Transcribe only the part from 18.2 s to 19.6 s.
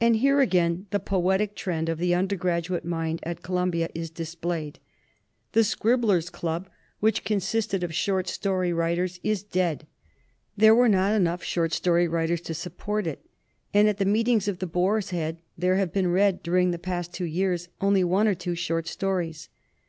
or two short stories.